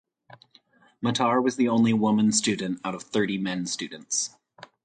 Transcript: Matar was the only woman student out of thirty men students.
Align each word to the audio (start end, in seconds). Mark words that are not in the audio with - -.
Matar 1.03 1.39
was 1.43 1.57
the 1.57 1.69
only 1.69 1.93
woman 1.93 2.31
student 2.31 2.81
out 2.83 2.95
of 2.95 3.03
thirty 3.03 3.37
men 3.37 3.67
students. 3.67 4.35